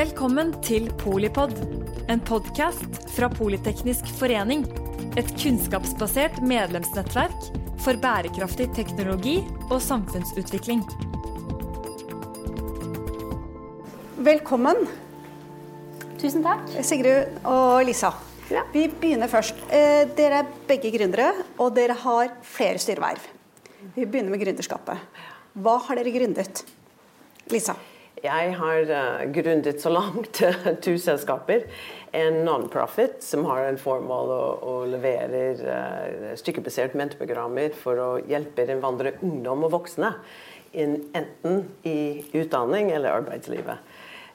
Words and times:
Velkommen 0.00 0.54
til 0.64 0.86
Polipod, 0.96 1.50
en 2.08 2.22
podkast 2.24 2.94
fra 3.12 3.26
Politeknisk 3.28 4.06
forening. 4.16 4.62
Et 5.20 5.28
kunnskapsbasert 5.42 6.38
medlemsnettverk 6.40 7.50
for 7.84 8.00
bærekraftig 8.00 8.70
teknologi 8.78 9.34
og 9.66 9.76
samfunnsutvikling. 9.84 10.80
Velkommen, 14.30 14.88
Tusen 16.22 16.48
takk. 16.48 16.64
Sigrud 16.80 17.44
og 17.52 17.84
Lisa. 17.90 18.14
Ja. 18.48 18.64
Vi 18.72 18.86
begynner 18.88 19.28
først. 19.28 19.60
Eh, 19.68 20.08
Dere 20.16 20.40
er 20.46 20.58
begge 20.70 20.96
gründere, 20.96 21.28
og 21.58 21.76
dere 21.76 22.00
har 22.06 22.32
flere 22.40 22.80
styreverv. 22.80 23.28
Vi 23.92 24.06
begynner 24.06 24.32
med 24.32 24.46
gründerskapet. 24.46 25.08
Hva 25.60 25.76
har 25.90 26.00
dere 26.00 26.16
gründet? 26.16 26.64
Lisa. 27.52 27.76
Jeg 28.20 28.52
har 28.58 28.90
uh, 28.92 29.22
grunnet 29.32 29.80
så 29.80 29.92
langt 29.92 30.42
to 30.84 30.94
selskaper. 31.00 31.64
En 32.12 32.42
non-profit 32.44 33.22
som 33.24 33.46
har 33.48 33.64
en 33.68 33.80
formål 33.80 34.32
å, 34.34 34.44
å 34.66 34.74
levere 34.90 35.42
uh, 35.62 36.30
stykkebasert 36.36 36.96
mentorprogrammer 36.98 37.72
for 37.78 38.02
å 38.02 38.10
hjelpe 38.28 38.66
innvandrere, 38.66 39.20
ungdom 39.24 39.68
og 39.68 39.76
voksne 39.78 40.14
inn 40.72 41.00
enten 41.16 41.64
i 41.86 42.22
utdanning 42.36 42.92
eller 42.94 43.22
arbeidslivet. 43.22 43.80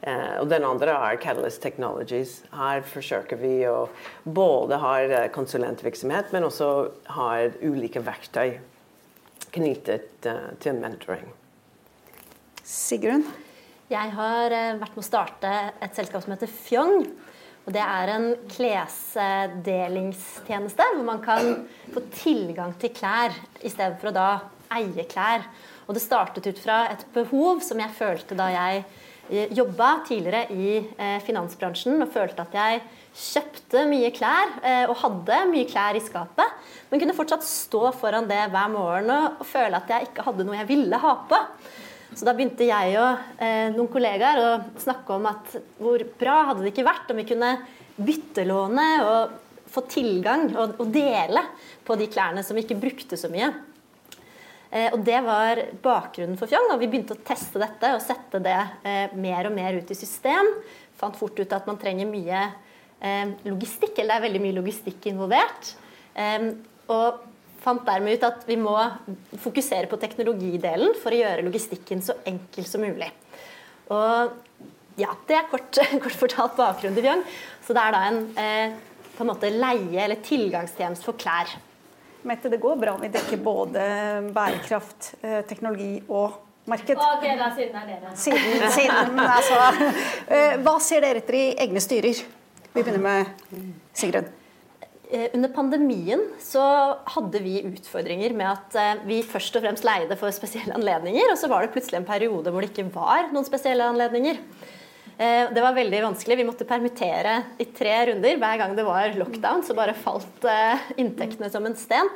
Uh, 0.05 0.41
og 0.41 0.49
den 0.51 0.65
andre 0.67 0.93
er 1.07 1.21
Catalyst 1.21 1.63
Technologies. 1.63 2.35
Her 2.53 2.83
forsøker 2.85 3.39
vi 3.41 3.55
å 3.69 3.87
både 4.23 4.77
ha 4.81 4.97
uh, 5.05 5.15
konsulentvirksomhet, 5.33 6.33
men 6.35 6.45
også 6.45 6.69
ha 7.15 7.29
ulike 7.63 8.03
verktøy 8.05 8.59
knyttet 9.55 10.29
uh, 10.29 10.51
til 10.61 10.77
mentoring. 10.77 11.25
Sigrun. 12.65 13.25
Jeg 13.85 14.15
har 14.17 14.49
eh, 14.49 14.79
vært 14.81 14.95
med 14.97 15.03
å 15.03 15.05
starte 15.05 15.49
et 15.85 15.93
selskap 15.93 16.23
som 16.23 16.31
heter 16.33 16.49
Fjong. 16.49 17.05
Og 17.65 17.73
det 17.73 17.81
er 17.85 18.07
en 18.15 18.35
klesdelingstjeneste 18.49 20.83
hvor 20.95 21.05
man 21.05 21.21
kan 21.21 21.67
få 21.93 22.01
tilgang 22.13 22.73
til 22.81 22.89
klær 22.97 23.31
i 23.61 23.69
stedet 23.69 23.99
for 24.01 24.09
å 24.09 24.17
da 24.17 24.39
eie 24.73 25.05
klær. 25.09 25.41
Og 25.85 25.93
det 25.93 26.01
startet 26.01 26.47
ut 26.49 26.59
fra 26.63 26.87
et 26.95 27.05
behov 27.13 27.61
som 27.65 27.79
jeg 27.81 27.91
følte 27.93 28.35
da 28.37 28.49
jeg 28.55 28.83
eh, 29.29 29.49
jobba 29.53 30.01
tidligere 30.09 30.45
i 30.49 30.77
eh, 30.81 31.19
finansbransjen 31.21 32.01
og 32.01 32.13
følte 32.17 32.41
at 32.41 32.53
jeg 32.57 32.81
kjøpte 33.15 33.85
mye 33.93 34.09
klær 34.11 34.47
og 34.89 34.95
hadde 34.99 35.37
mye 35.47 35.63
klær 35.69 35.95
i 35.95 36.03
skapet, 36.03 36.49
men 36.89 36.99
kunne 36.99 37.15
fortsatt 37.15 37.43
stå 37.47 37.91
foran 37.95 38.27
det 38.27 38.51
hver 38.51 38.67
morgen 38.73 39.07
og 39.13 39.39
føle 39.47 39.77
at 39.77 39.87
jeg 39.93 40.03
ikke 40.09 40.25
hadde 40.25 40.43
noe 40.43 40.57
jeg 40.57 40.67
ville 40.73 40.97
ha 40.99 41.13
på. 41.29 41.39
Så 42.15 42.23
da 42.23 42.31
begynte 42.35 42.67
jeg 42.67 42.95
og 42.95 43.41
eh, 43.43 43.67
noen 43.73 43.89
kollegaer 43.91 44.39
å 44.39 44.51
snakke 44.79 45.17
om 45.17 45.25
at 45.27 45.55
hvor 45.81 46.03
bra 46.19 46.37
hadde 46.49 46.63
det 46.63 46.71
ikke 46.71 46.87
vært 46.87 47.11
om 47.11 47.19
vi 47.19 47.27
kunne 47.27 47.49
byttelåne 47.95 48.87
og 49.03 49.35
få 49.71 49.83
tilgang 49.91 50.47
og, 50.53 50.77
og 50.79 50.91
dele 50.95 51.43
på 51.83 51.97
de 51.99 52.07
klærne 52.11 52.43
som 52.45 52.55
vi 52.55 52.63
ikke 52.63 52.79
brukte 52.79 53.19
så 53.19 53.27
mye. 53.31 53.51
Eh, 54.71 54.89
og 54.93 55.03
Det 55.07 55.19
var 55.25 55.61
bakgrunnen 55.83 56.39
for 56.39 56.51
Fjong, 56.51 56.71
og 56.71 56.79
vi 56.81 56.89
begynte 56.91 57.17
å 57.17 57.25
teste 57.27 57.59
dette 57.61 57.91
og 57.97 58.03
sette 58.03 58.41
det 58.43 58.57
eh, 58.87 59.15
mer 59.19 59.49
og 59.49 59.55
mer 59.57 59.79
ut 59.79 59.91
i 59.91 59.97
system. 59.99 60.53
Fant 60.95 61.19
fort 61.19 61.35
ut 61.39 61.55
at 61.55 61.67
man 61.67 61.79
trenger 61.81 62.07
mye 62.07 62.47
eh, 63.03 63.35
logistikk, 63.47 63.99
eller 63.99 64.15
det 64.15 64.19
er 64.21 64.27
veldig 64.29 64.43
mye 64.47 64.59
logistikk 64.61 65.11
involvert. 65.11 65.75
Eh, 66.15 66.51
og 66.95 67.23
fant 67.65 67.85
dermed 67.87 68.17
ut 68.17 68.25
at 68.27 68.43
vi 68.47 68.57
må 68.61 68.75
fokusere 69.41 69.89
på 69.89 69.99
teknologidelen 70.01 70.93
for 71.01 71.13
å 71.13 71.21
gjøre 71.23 71.45
logistikken 71.47 72.03
så 72.05 72.17
enkel 72.29 72.67
som 72.69 72.85
mulig. 72.85 73.09
Og 73.93 74.35
ja, 75.01 75.11
Det 75.27 75.35
er 75.35 75.47
kort, 75.51 75.75
kort 76.05 76.19
fortalt 76.21 76.57
bakgrunnen 76.59 76.95
til 76.95 77.07
Bjørn. 77.07 77.23
Så 77.65 77.75
det 77.75 77.81
er 77.83 77.95
da 77.95 78.03
en, 78.07 78.21
eh, 78.39 78.75
på 79.17 79.25
en 79.25 79.31
måte 79.33 79.51
leie- 79.51 80.03
eller 80.05 80.21
tilgangstjeneste 80.23 81.07
for 81.09 81.17
klær. 81.19 81.51
Mette, 82.25 82.49
det 82.49 82.61
går 82.61 82.79
bra 82.81 82.95
om 82.95 83.03
vi 83.03 83.11
dekker 83.13 83.41
både 83.43 83.83
bærekraft, 84.33 85.11
eh, 85.21 85.41
teknologi 85.49 85.99
og 86.07 86.39
marked. 86.71 86.95
Ok, 86.97 87.27
da 87.37 87.51
siden 87.57 87.75
er 87.81 87.91
dere. 87.91 88.15
Siden, 88.17 88.65
siden 88.77 89.19
altså, 89.25 89.91
eh, 90.29 90.55
Hva 90.63 90.79
ser 90.81 91.05
dere 91.05 91.21
etter 91.21 91.37
i 91.41 91.45
egne 91.67 91.83
styrer? 91.83 92.23
Vi 92.71 92.81
begynner 92.81 93.03
med 93.03 93.75
Sigrun. 93.93 94.31
Eh, 95.11 95.29
Under 95.33 95.49
pandemien 95.53 96.21
så 96.41 96.61
hadde 97.15 97.41
vi 97.43 97.59
utfordringer 97.67 98.33
med 98.37 98.47
at 98.49 98.77
eh, 98.79 99.03
vi 99.05 99.19
først 99.25 99.57
og 99.57 99.65
fremst 99.65 99.85
leide 99.85 100.17
for 100.19 100.33
spesielle 100.33 100.73
anledninger, 100.77 101.29
og 101.31 101.37
så 101.39 101.49
var 101.51 101.65
det 101.65 101.73
plutselig 101.75 101.99
en 102.01 102.07
periode 102.07 102.53
hvor 102.53 102.65
det 102.65 102.71
ikke 102.71 102.87
var 102.95 103.29
noen 103.33 103.47
spesielle 103.47 103.85
anledninger. 103.91 104.39
Eh, 105.17 105.51
Det 105.53 105.63
var 105.63 105.77
veldig 105.77 106.01
vanskelig. 106.07 106.39
Vi 106.41 106.47
måtte 106.47 106.67
permittere 106.69 107.37
i 107.61 107.69
tre 107.69 107.97
runder. 108.11 108.39
Hver 108.41 108.61
gang 108.63 108.75
det 108.77 108.87
var 108.87 109.13
lockdown, 109.19 109.63
så 109.63 109.77
bare 109.77 109.97
falt 109.97 110.49
inntektene 110.97 111.51
som 111.53 111.65
en 111.65 111.77
sten. 111.79 112.09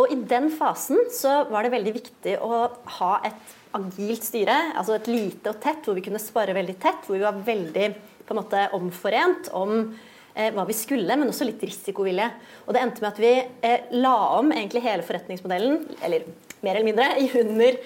Og 0.00 0.10
i 0.12 0.16
den 0.16 0.48
fasen 0.50 0.98
så 1.12 1.42
var 1.50 1.62
det 1.64 1.74
veldig 1.74 1.92
viktig 1.92 2.36
å 2.42 2.66
ha 2.98 3.10
et 3.28 3.56
agilt 3.76 4.24
styre, 4.26 4.54
altså 4.74 4.96
et 4.96 5.10
lite 5.10 5.52
og 5.52 5.60
tett, 5.62 5.84
hvor 5.84 5.94
vi 5.94 6.02
kunne 6.02 6.18
spare 6.22 6.56
veldig 6.56 6.76
tett, 6.82 7.04
hvor 7.06 7.18
vi 7.18 7.22
var 7.22 7.36
veldig 7.46 7.90
på 8.26 8.34
en 8.34 8.40
måte 8.40 8.64
omforent 8.74 9.50
om 9.54 9.92
eh, 10.40 10.50
hva 10.56 10.64
vi 10.68 10.76
skulle, 10.76 11.16
men 11.20 11.28
også 11.28 11.46
litt 11.48 11.62
risikovillige. 11.62 12.30
Og 12.66 12.74
det 12.74 12.82
endte 12.82 13.04
med 13.04 13.10
at 13.12 13.20
vi 13.20 13.32
eh, 13.68 13.90
la 14.00 14.16
om 14.38 14.48
egentlig 14.54 14.82
hele 14.86 15.04
forretningsmodellen, 15.06 15.82
eller 16.00 16.24
mer 16.64 16.76
eller 16.76 16.88
mindre, 16.88 17.08
under, 17.40 17.76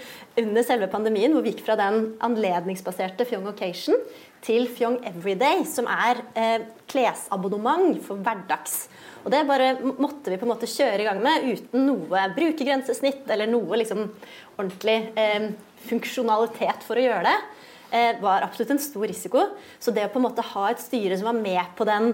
under 0.42 0.66
selve 0.66 0.88
pandemien, 0.90 1.34
hvor 1.34 1.44
vi 1.44 1.52
gikk 1.52 1.64
fra 1.66 1.76
den 1.78 2.14
anledningsbaserte 2.24 3.26
Fjong 3.28 3.50
Occasion 3.50 3.98
til 4.44 4.66
Fjong 4.70 4.98
Everyday, 5.08 5.64
som 5.68 5.88
er 5.90 6.20
eh, 6.38 6.68
klesabonnement 6.90 7.98
for 8.04 8.20
hverdags. 8.22 8.84
Og 9.24 9.32
det 9.32 9.44
bare 9.48 9.74
måtte 9.82 10.30
vi 10.30 10.38
på 10.38 10.44
en 10.46 10.52
måte 10.52 10.68
kjøre 10.68 11.00
i 11.00 11.06
gang 11.06 11.20
med 11.24 11.46
uten 11.48 11.86
noe 11.88 12.26
brukergrensesnitt 12.36 13.30
eller 13.32 13.48
noe 13.48 13.80
liksom 13.80 14.04
ordentlig 14.58 14.98
eh, 15.18 15.50
funksjonalitet 15.88 16.84
for 16.84 17.00
å 17.00 17.06
gjøre 17.06 17.28
det 17.28 17.38
eh, 17.94 18.20
var 18.20 18.44
absolutt 18.44 18.74
en 18.74 18.82
stor 18.82 19.06
risiko. 19.08 19.48
Så 19.80 19.94
det 19.94 20.06
å 20.06 20.12
på 20.12 20.20
en 20.20 20.26
måte 20.28 20.44
ha 20.54 20.68
et 20.70 20.82
styre 20.82 21.18
som 21.18 21.30
var 21.30 21.38
med 21.40 21.74
på 21.78 21.86
den 21.88 22.12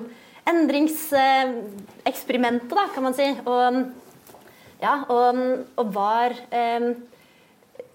endringseksperimentet, 0.49 2.73
da, 2.73 2.89
kan 2.95 3.03
man 3.05 3.15
si, 3.17 3.29
og, 3.45 3.77
ja, 4.81 4.95
og, 5.13 5.31
og 5.81 5.87
var 5.95 6.31
eh, 6.49 6.81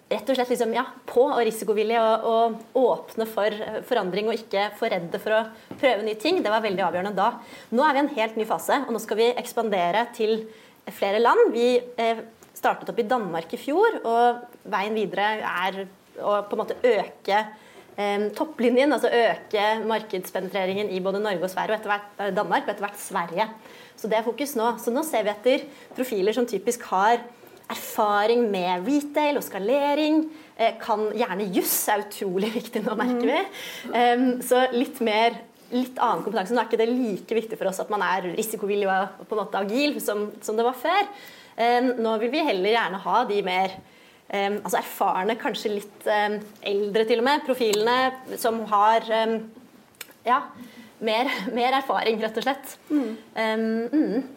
rett 0.06 0.30
og 0.30 0.36
slett 0.38 0.52
liksom, 0.54 0.74
ja, 0.76 0.86
på 1.10 1.24
og 1.26 1.46
risikovillig 1.48 1.98
og, 2.00 2.16
og 2.30 2.46
åpne 2.82 3.26
for 3.30 3.50
forandring 3.90 4.26
og 4.30 4.38
ikke 4.38 4.64
for 4.80 4.88
redde 4.94 5.20
for 5.22 5.32
å 5.40 5.48
prøve 5.80 6.06
nye 6.06 6.22
ting, 6.22 6.36
det 6.46 6.54
var 6.54 6.66
veldig 6.66 6.84
avgjørende 6.86 7.18
da. 7.18 7.30
Nå 7.74 7.82
er 7.86 7.92
vi 7.96 8.00
i 8.00 8.04
en 8.06 8.18
helt 8.20 8.36
ny 8.40 8.46
fase, 8.50 8.76
og 8.86 8.92
nå 8.94 9.00
skal 9.02 9.18
vi 9.22 9.28
ekspandere 9.34 10.02
til 10.16 10.32
flere 10.94 11.20
land. 11.24 11.42
Vi 11.56 11.68
eh, 12.02 12.18
startet 12.56 12.90
opp 12.92 13.00
i 13.02 13.10
Danmark 13.10 13.48
i 13.54 13.62
fjor, 13.62 13.92
og 14.06 14.24
veien 14.72 14.96
videre 14.98 15.28
er 15.50 15.74
å 16.22 16.24
på 16.48 16.56
en 16.56 16.62
måte 16.62 16.80
øke 16.80 17.40
eh, 17.42 17.46
topplinjen, 18.36 18.92
altså 18.92 19.08
øke 19.08 19.64
markedspenetreringen 19.88 20.90
i 20.92 21.00
både 21.00 21.22
Norge 21.24 21.48
og 21.48 21.52
Sverige, 21.52 21.78
og 21.78 21.80
etter 21.80 21.94
hvert 21.94 22.20
eh, 22.20 22.36
Danmark 22.36 22.68
og 22.68 22.74
etter 22.74 22.84
hvert 22.84 23.00
Sverige. 23.00 23.48
Så 23.96 24.10
det 24.12 24.18
er 24.18 24.28
fokus 24.28 24.56
nå. 24.60 24.74
Så 24.84 24.92
nå 24.92 25.04
ser 25.08 25.24
vi 25.24 25.32
etter 25.32 25.64
profiler 25.96 26.36
som 26.36 26.48
typisk 26.48 26.84
har 26.92 27.22
erfaring 27.72 28.44
med 28.52 28.84
retail 28.86 29.40
og 29.40 29.46
skalering. 29.48 30.26
Eh, 30.58 30.76
kan 30.82 31.08
gjerne 31.16 31.48
juss, 31.56 31.78
er 31.88 32.04
utrolig 32.04 32.52
viktig 32.58 32.84
nå, 32.84 32.98
merker 33.00 33.32
vi. 33.32 33.40
Um, 33.96 34.28
så 34.44 34.68
litt 34.76 35.00
mer 35.00 35.40
litt 35.72 35.98
annen 35.98 36.22
kompetanse. 36.26 36.54
Nå 36.54 36.62
er 36.62 36.68
ikke 36.70 36.84
det 36.84 36.92
like 36.92 37.40
viktig 37.40 37.58
for 37.58 37.72
oss 37.72 37.82
at 37.82 37.90
man 37.92 38.04
er 38.06 38.28
risikovillig 38.36 38.92
og 38.92 39.26
på 39.26 39.34
en 39.34 39.42
måte 39.42 39.64
agil 39.64 39.98
som, 40.04 40.28
som 40.46 40.60
det 40.60 40.68
var 40.68 40.78
før. 40.78 41.10
Nå 41.98 42.12
vil 42.22 42.32
vi 42.34 42.44
heller 42.44 42.76
gjerne 42.76 43.00
ha 43.02 43.24
de 43.28 43.40
mer 43.44 43.74
um, 44.30 44.60
altså 44.62 44.80
erfarne, 44.82 45.38
kanskje 45.42 45.76
litt 45.78 46.08
um, 46.10 46.40
eldre 46.74 47.06
til 47.10 47.24
og 47.24 47.28
med, 47.30 47.44
profilene 47.48 48.38
som 48.42 48.62
har 48.72 49.10
ja, 50.26 50.40
mer, 51.06 51.30
mer 51.54 51.80
erfaring, 51.82 52.22
rett 52.24 52.40
og 52.42 52.48
slett. 52.48 52.78
Um, 52.90 53.68
mm. 53.92 54.32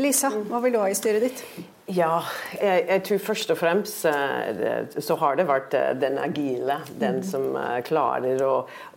Lisa, 0.00 0.32
hva 0.48 0.62
vil 0.64 0.74
du 0.74 0.80
ha 0.80 0.88
i 0.90 0.96
styret 0.96 1.26
ditt? 1.28 1.44
Ja, 1.90 2.20
jeg, 2.54 2.84
jeg, 2.86 3.02
tror 3.06 3.20
først 3.24 3.50
og 3.50 3.58
fremst 3.58 4.04
uh, 4.06 5.00
så 5.02 5.16
har 5.18 5.38
det 5.38 5.46
vært 5.48 5.74
uh, 5.74 5.90
den 5.98 6.20
agile. 6.22 6.76
Den 7.00 7.18
mm. 7.18 7.26
som 7.26 7.46
uh, 7.56 7.80
klarer 7.86 8.42
å, 8.46 8.52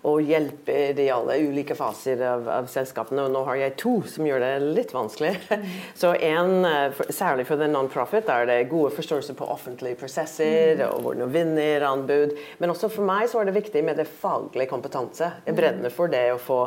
å, 0.06 0.14
hjelpe 0.22 0.76
i 0.92 1.08
alle 1.14 1.40
ulike 1.42 1.78
faser 1.78 2.22
av, 2.28 2.46
av, 2.60 2.70
selskapene. 2.70 3.26
Og 3.26 3.34
nå 3.34 3.44
har 3.50 3.62
jeg 3.62 3.76
to 3.82 3.96
som 4.10 4.28
gjør 4.28 4.44
det 4.46 4.52
litt 4.78 4.94
vanskelig. 4.94 5.34
Mm. 5.50 5.68
så 6.02 6.14
en, 6.14 6.68
særlig 7.10 7.48
for 7.50 7.62
den 7.62 7.74
non-profit, 7.74 8.30
er 8.30 8.50
det 8.52 8.60
gode 8.72 8.94
forståelser 8.98 9.38
på 9.40 9.50
offentlige 9.56 9.98
prosesser 10.04 10.84
mm. 10.84 10.88
og 10.92 11.08
hvordan 11.08 11.34
vinner 11.34 11.88
anbud. 11.90 12.36
Men 12.62 12.76
også 12.76 12.92
for 12.94 13.10
meg 13.10 13.32
så 13.32 13.42
er 13.42 13.50
det 13.50 13.58
viktig 13.58 13.86
med 13.86 14.02
det 14.02 14.10
faglige 14.10 14.70
kompetanse. 14.70 15.34
Jeg 15.48 15.58
brenner 15.58 15.94
for 15.94 16.14
det 16.14 16.28
å 16.36 16.42
få 16.42 16.66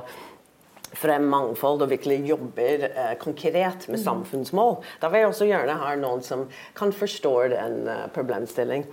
frem 0.96 1.26
mangfold 1.30 1.84
og 1.84 1.92
virkelig 1.92 2.20
jobber 2.30 2.88
eh, 2.88 3.14
konkret 3.20 3.86
med 3.90 4.00
samfunnsmål. 4.02 4.78
Da 5.02 5.10
vil 5.12 5.24
jeg 5.24 5.30
også 5.30 5.48
gjerne 5.48 5.78
ha 5.80 5.92
noen 6.00 6.22
som 6.24 6.46
kan 6.76 6.92
forstå 6.94 7.34
den 7.52 7.76
uh, 7.88 8.06
problemstilling. 8.14 8.84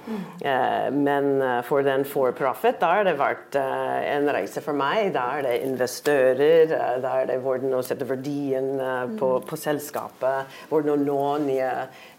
Eh, 0.44 0.90
men 0.94 1.30
uh, 1.42 1.60
for 1.66 1.86
den 1.86 2.06
for 2.08 2.34
profit, 2.38 2.80
da 2.82 2.92
har 2.98 3.08
det 3.08 3.16
vært 3.20 3.58
uh, 3.60 4.00
en 4.08 4.30
reise 4.34 4.64
for 4.64 4.78
meg. 4.78 5.12
Da 5.16 5.26
er 5.38 5.48
det 5.48 5.56
investører, 5.68 6.74
da 7.04 7.14
er 7.22 7.30
det 7.32 7.40
hvordan 7.44 7.78
å 7.78 7.84
sette 7.86 8.08
verdien 8.10 8.72
på, 9.20 9.30
på, 9.48 9.60
selskapet, 9.60 10.50
hvordan 10.70 10.94
å 10.94 10.98
nå 11.04 11.22
nye, 11.48 11.72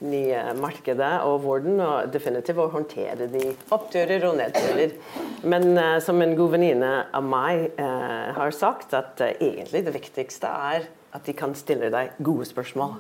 nye 0.05 0.43
markeder, 0.59 1.25
og 1.29 1.45
hvordan 1.45 1.83
å 1.85 1.91
definitivt 2.13 2.63
å 2.63 2.69
håndtere 2.73 3.29
de 3.33 3.51
oppturer 3.75 4.25
og 4.29 4.39
nedturer. 4.41 4.95
Men 5.45 6.01
som 6.05 6.21
en 6.23 6.35
god 6.39 6.55
venninne 6.55 6.93
av 7.15 7.27
meg 7.27 7.79
har 7.79 8.55
sagt, 8.55 8.95
at 8.97 9.21
egentlig 9.35 9.74
egentlig 9.75 9.91
det 9.91 9.99
viktigste 9.99 10.47
er 10.47 10.89
at 11.15 11.27
de 11.27 11.35
kan 11.37 11.55
stille 11.59 11.91
deg 11.91 12.17
gode 12.23 12.47
spørsmål. 12.47 12.99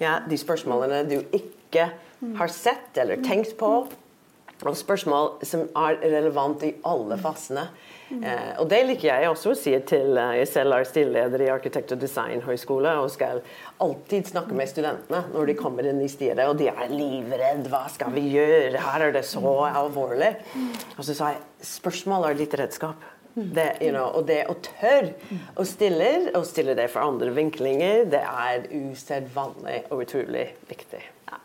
Ja, 0.00 0.20
de 0.28 0.36
spørsmålene 0.38 1.04
du 1.08 1.20
ikke 1.32 1.90
har 2.38 2.48
sett 2.52 2.96
eller 2.98 3.22
tenkt 3.24 3.56
på. 3.58 3.88
Og 4.64 4.76
spørsmål 4.78 5.42
som 5.44 5.66
er 5.76 5.98
relevant 6.00 6.62
i 6.64 6.70
alle 6.88 7.18
fasene. 7.20 7.66
Eh, 8.14 8.52
og 8.60 8.68
det 8.70 8.78
liker 8.86 9.08
jeg 9.08 9.28
også 9.28 9.50
å 9.50 9.56
si 9.58 9.72
til 9.88 10.18
eh, 10.20 10.36
Jeg 10.38 10.48
selv 10.48 10.76
er 10.76 10.86
stilleder 10.86 11.42
i 11.42 11.48
arkitekt- 11.52 11.92
og 11.92 12.00
designhøgskole 12.00 12.92
og 13.00 13.10
skal 13.12 13.40
alltid 13.82 14.30
snakke 14.30 14.54
med 14.56 14.70
studentene 14.70 15.24
når 15.32 15.50
de 15.50 15.56
kommer 15.58 15.88
inn 15.90 16.00
i 16.04 16.08
styret, 16.08 16.44
og 16.46 16.56
de 16.60 16.70
er 16.70 16.92
livredde. 16.92 17.68
Hva 17.72 17.82
skal 17.92 18.14
vi 18.14 18.28
gjøre? 18.36 18.78
Her 18.80 19.08
er 19.08 19.16
det 19.16 19.24
så 19.28 19.56
alvorlig. 19.66 20.30
Og 20.94 21.02
så 21.02 21.16
sa 21.16 21.34
jeg 21.34 21.68
spørsmål 21.74 22.30
er 22.30 22.38
ditt 22.38 22.56
redskap. 22.60 23.10
Det, 23.34 23.78
you 23.82 23.90
know, 23.90 24.12
og 24.14 24.28
det 24.28 24.44
å 24.46 24.54
tørre 24.62 25.40
å 25.58 25.64
stille, 25.66 26.10
og 26.38 26.44
stille 26.46 26.76
det 26.78 26.86
for 26.92 27.02
andre 27.02 27.32
vinklinger, 27.34 28.04
det 28.12 28.20
er 28.22 28.68
usedvanlig 28.70 29.80
og 29.88 30.04
utrolig 30.04 30.44
viktig. 30.68 31.00
Ja. 31.26 31.40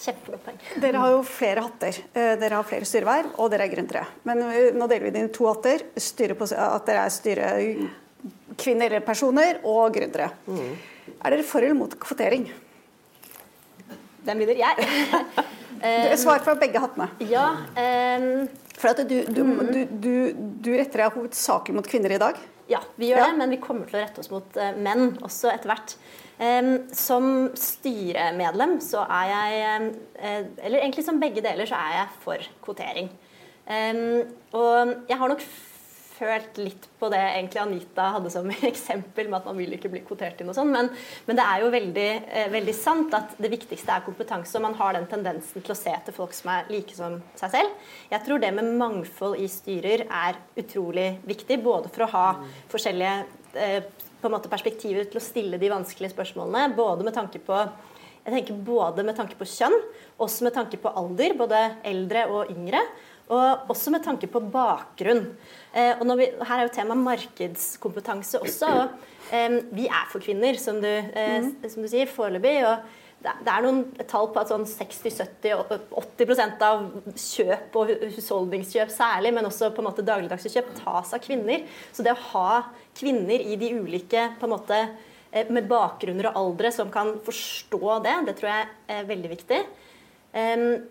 Kjempegodt 0.00 0.42
poeng. 0.48 0.58
Dere 0.82 1.04
har 1.04 1.14
jo 1.14 1.20
flere 1.28 1.62
hatter. 1.68 2.00
Eh, 2.10 2.32
dere 2.40 2.58
har 2.58 2.66
flere 2.66 2.88
styreverv, 2.90 3.36
og 3.38 3.54
dere 3.54 3.68
er 3.68 3.74
gründere. 3.76 4.02
Men 4.26 4.42
eh, 4.48 4.72
nå 4.74 4.90
deler 4.90 5.06
vi 5.06 5.14
det 5.14 5.22
inn 5.22 5.30
i 5.30 5.36
to 5.38 5.46
hatter. 5.46 5.86
På, 5.94 6.50
at 6.50 6.90
dere 6.90 7.06
er 7.06 7.14
styrekvinner 7.20 8.90
eller 8.90 9.06
personer, 9.06 9.62
og 9.62 9.94
gründere. 9.94 10.32
Mm. 10.50 10.76
Er 11.20 11.36
dere 11.36 11.46
for 11.46 11.62
eller 11.62 11.78
mot 11.78 11.98
kvotering? 12.02 12.50
Den 14.26 14.42
begynner 14.42 14.58
jeg. 14.58 14.90
Svar 16.18 16.42
fra 16.42 16.58
begge 16.58 16.82
hattene. 16.82 17.12
Ja, 17.30 17.52
um 17.78 18.48
for 18.76 18.92
at 18.92 19.02
du, 19.08 19.16
du, 19.32 19.42
du, 19.90 20.12
du 20.36 20.70
retter 20.76 21.02
deg 21.02 21.16
hovedsakelig 21.16 21.78
mot 21.78 21.88
kvinner 21.88 22.12
i 22.16 22.20
dag? 22.20 22.38
Ja, 22.70 22.80
vi 22.98 23.10
gjør 23.10 23.22
ja. 23.22 23.26
det, 23.30 23.38
men 23.40 23.54
vi 23.54 23.60
kommer 23.62 23.88
til 23.88 23.98
å 23.98 24.02
rette 24.02 24.22
oss 24.22 24.32
mot 24.32 24.58
uh, 24.58 24.72
menn 24.74 25.14
også 25.24 25.52
etter 25.52 25.72
hvert. 25.72 25.98
Som 26.92 27.46
styremedlem 27.56 28.74
så 28.84 29.06
er 29.08 29.30
jeg 29.30 29.86
uh, 30.20 30.42
Eller 30.60 30.82
egentlig 30.82 31.06
som 31.06 31.16
begge 31.22 31.40
deler 31.40 31.64
så 31.64 31.78
er 31.80 31.94
jeg 31.94 32.18
for 32.26 32.50
kvotering. 32.66 33.08
Og 33.66 34.92
jeg 35.08 35.16
har 35.16 35.32
nok 35.32 35.40
følt 36.16 36.58
litt 36.60 36.86
på 37.00 37.10
det 37.12 37.20
egentlig 37.20 37.60
Anita 37.62 38.08
hadde 38.14 38.32
som 38.32 38.48
eksempel, 38.70 39.28
med 39.28 39.38
at 39.40 39.48
man 39.50 39.58
vil 39.60 39.76
ikke 39.76 39.90
bli 39.92 40.02
kvotert 40.06 40.40
inn 40.40 40.52
og 40.52 40.56
sånn. 40.58 40.72
Men, 40.74 40.90
men, 41.28 41.38
det 41.38 41.46
er 41.46 41.64
jo 41.64 41.72
veldig, 41.74 42.08
eh, 42.26 42.48
veldig, 42.52 42.76
sant 42.76 43.16
at 43.16 43.36
det 43.42 43.52
viktigste 43.52 43.94
er 43.94 44.06
kompetanse, 44.06 44.54
og 44.58 44.66
man 44.66 44.78
har 44.80 44.96
den 44.96 45.08
tendensen 45.10 45.64
til 45.64 45.74
å 45.74 45.78
se 45.78 45.92
etter 45.92 46.16
folk 46.16 46.34
som 46.36 46.52
er 46.54 46.70
like 46.72 46.96
som 46.96 47.20
seg 47.38 47.56
selv. 47.58 47.90
Jeg 48.12 48.24
tror 48.26 48.42
det 48.42 48.52
med 48.56 48.72
mangfold 48.80 49.40
i 49.42 49.50
styrer 49.50 50.06
er 50.06 50.40
utrolig 50.58 51.10
viktig, 51.26 51.60
både 51.64 51.92
for 51.92 52.06
å 52.06 52.12
ha 52.14 52.28
forskjellige 52.72 53.18
eh, 53.62 53.92
måte 54.26 54.50
perspektiver 54.50 55.06
til 55.06 55.20
å 55.20 55.22
stille 55.22 55.60
de 55.60 55.70
vanskelige 55.70 56.14
spørsmålene, 56.16 56.72
både 56.74 57.06
med 57.06 57.14
tanke 57.14 57.38
på 57.46 57.60
jeg 58.26 58.34
tenker 58.34 58.56
både 58.66 59.04
med 59.06 59.14
tanke 59.14 59.36
på 59.38 59.46
kjønn, 59.46 59.76
også 60.18 60.48
med 60.48 60.54
tanke 60.56 60.80
på 60.82 60.90
alder, 60.98 61.36
både 61.38 61.60
eldre 61.86 62.24
og 62.34 62.48
yngre. 62.50 62.80
Og 63.26 63.72
også 63.72 63.90
med 63.90 64.04
tanke 64.06 64.28
på 64.30 64.42
bakgrunn. 64.52 65.24
Eh, 65.74 65.98
og 65.98 66.12
vi, 66.18 66.28
her 66.46 66.60
er 66.60 66.68
jo 66.68 66.74
tema 66.76 66.94
markedskompetanse 66.98 68.38
også. 68.44 68.68
og 68.70 69.34
eh, 69.34 69.58
Vi 69.74 69.88
er 69.88 70.06
for 70.12 70.22
kvinner, 70.22 70.58
som 70.62 70.78
du, 70.82 70.88
eh, 70.88 71.40
mm. 71.42 71.66
som 71.72 71.82
du 71.82 71.90
sier, 71.90 72.06
foreløpig. 72.10 72.60
og 72.68 73.02
det, 73.26 73.50
er 73.50 73.64
noen 73.64 73.80
tall 74.06 74.28
på 74.30 74.42
at 74.42 74.50
sånn 74.52 74.66
60-70-80% 74.68 76.62
av 76.62 76.84
kjøp 77.18 77.78
og 77.80 77.92
husholdningskjøp 78.14 78.92
særlig, 78.92 79.32
men 79.34 79.48
også 79.48 79.72
på 79.74 79.82
en 79.82 79.88
måte 79.88 80.04
dagligdagse 80.06 80.52
kjøp, 80.52 80.70
tas 80.82 81.14
av 81.16 81.22
kvinner. 81.24 81.64
Så 81.96 82.04
det 82.06 82.14
å 82.14 82.24
ha 82.30 82.50
kvinner 82.96 83.42
i 83.42 83.58
de 83.58 83.72
ulike 83.80 84.28
på 84.38 84.46
en 84.46 84.54
måte 84.54 84.78
eh, 84.84 85.48
med 85.50 85.66
bakgrunner 85.70 86.30
og 86.30 86.38
aldre 86.42 86.72
som 86.74 86.92
kan 86.92 87.16
forstå 87.26 87.98
det, 88.06 88.16
det 88.28 88.36
tror 88.38 88.52
jeg 88.52 88.70
er 88.98 89.10
veldig 89.10 89.32
viktig. 89.32 89.60
Um, 90.36 90.84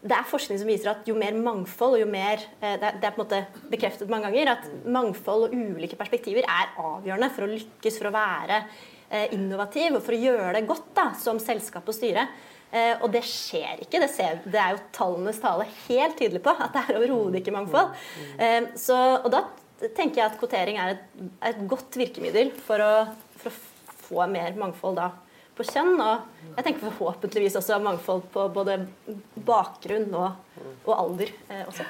det 0.00 0.16
er 0.16 0.28
forskning 0.28 0.56
som 0.60 0.68
viser 0.68 0.90
at 0.94 1.08
jo 1.08 1.14
mer 1.18 1.34
mangfold 1.36 1.98
og 1.98 2.02
jo 2.02 2.08
mer 2.08 2.40
eh, 2.62 2.76
Det 2.80 3.04
er 3.04 3.12
på 3.12 3.20
en 3.20 3.24
måte 3.24 3.40
bekreftet 3.72 4.08
mange 4.08 4.30
ganger 4.30 4.54
at 4.54 4.70
mangfold 4.88 5.48
og 5.48 5.56
ulike 5.56 5.98
perspektiver 6.00 6.46
er 6.48 6.72
avgjørende 6.80 7.28
for 7.34 7.44
å 7.44 7.50
lykkes, 7.50 7.98
for 8.00 8.08
å 8.08 8.14
være 8.14 8.62
eh, 9.10 9.34
innovativ 9.36 9.98
og 9.98 10.04
for 10.06 10.16
å 10.16 10.22
gjøre 10.22 10.54
det 10.56 10.64
godt 10.70 10.88
da, 10.96 11.10
som 11.20 11.40
selskap 11.42 11.88
og 11.88 11.96
styre. 11.96 12.26
Eh, 12.72 12.94
og 13.02 13.10
det 13.12 13.26
skjer 13.28 13.84
ikke. 13.84 14.00
Det, 14.00 14.10
ser, 14.14 14.40
det, 14.46 14.56
er 14.56 14.76
jo 14.76 14.84
tallenes 14.96 15.42
tale 15.42 15.68
helt 15.84 16.16
tydelig 16.16 16.42
på 16.46 16.54
at 16.56 16.72
det 16.76 16.86
er 16.86 17.00
overhodet 17.02 17.42
ikke 17.42 17.56
mangfold. 17.58 17.92
Så, 18.80 18.96
og 19.20 19.28
da 19.34 19.44
tenker 19.96 20.22
jeg 20.22 20.28
at 20.30 20.38
kvotering 20.40 20.80
er 20.80 20.94
et, 20.94 21.04
et 21.50 21.60
godt 21.68 21.96
virkemiddel 22.00 22.54
for 22.64 22.80
å, 22.84 22.92
for 23.40 23.52
å 23.52 24.00
få 24.06 24.30
mer 24.32 24.56
mangfold 24.56 24.96
da 25.00 25.12
på 25.60 25.68
kjønn. 25.68 25.96
Og 26.00 26.56
jeg 26.56 26.66
tenker 26.66 26.90
forhåpentligvis 26.90 27.58
også 27.60 27.80
mangfold 27.84 28.26
på 28.34 28.48
både 28.54 28.82
bakgrunn 29.46 30.08
og, 30.12 30.62
og 30.86 30.94
alder 30.96 31.34
eh, 31.48 31.66
også. 31.68 31.88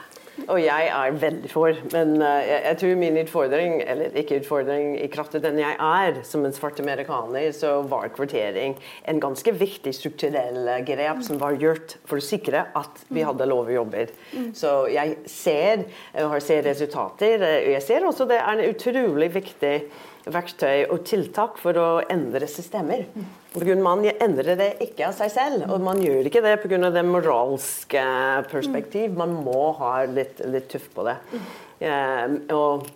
Og 0.49 0.57
jeg 0.63 0.87
er 0.89 1.17
veldig 1.21 1.49
for, 1.53 1.77
men 1.93 2.15
uh, 2.23 2.39
jeg, 2.41 2.61
jeg, 2.65 2.77
tror 2.81 3.01
min 3.01 3.19
utfordring, 3.21 3.75
eller 3.93 4.15
ikke 4.17 4.39
utfordring, 4.41 4.95
i 4.97 5.09
kraft 5.13 5.35
av 5.37 5.43
den 5.45 5.59
jeg 5.61 5.77
er 5.85 6.21
som 6.25 6.47
en 6.47 6.55
svart 6.57 6.81
amerikaner, 6.81 7.51
så 7.57 7.75
var 7.91 8.09
kvotering 8.15 8.77
en 9.11 9.21
ganske 9.21 9.53
viktig 9.53 9.93
strukturell 9.97 10.71
grep 10.87 11.21
som 11.27 11.41
var 11.43 11.59
gjort 11.61 11.99
for 12.09 12.23
å 12.23 12.25
sikre 12.25 12.63
at 12.79 13.03
vi 13.11 13.27
hadde 13.27 13.49
lov 13.51 13.69
å 13.69 13.77
jobbe. 13.81 14.07
Så 14.57 14.73
jeg 14.95 15.19
ser 15.29 15.85
og 16.23 16.37
har 16.37 16.47
sett 16.47 16.65
resultater. 16.71 17.45
Jeg 17.75 17.85
ser 17.85 18.07
også 18.09 18.29
det 18.31 18.41
er 18.41 18.55
en 18.55 18.71
utrolig 18.71 19.33
viktig 19.35 19.75
verktøy 20.29 20.87
og 20.91 21.05
tiltak 21.09 21.59
for 21.61 21.79
å 21.81 21.89
endre 22.13 22.49
systemer. 22.51 23.07
Man 23.81 24.05
endrer 24.11 24.59
det 24.59 24.71
ikke 24.85 25.09
av 25.09 25.17
seg 25.19 25.33
selv, 25.35 25.67
og 25.73 25.83
man 25.83 26.01
gjør 26.03 26.29
ikke 26.29 26.45
det 26.45 26.59
pga. 26.63 26.91
det 26.91 27.05
moralske 27.07 28.05
perspektiv. 28.51 29.17
Man 29.17 29.35
må 29.45 29.73
ha 29.81 30.05
litt, 30.07 30.43
litt 30.47 30.69
tøff 30.71 30.91
på 30.95 31.07
det. 31.09 31.17
Um, 31.81 32.37
og 32.53 32.89